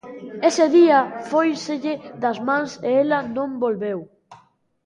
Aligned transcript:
Ese 0.49 0.65
día 0.77 0.99
fóiselle 1.29 1.93
das 2.21 2.37
mans 2.47 2.71
e 2.89 2.89
ela 3.03 3.19
non 3.35 3.49
volveu. 3.63 3.99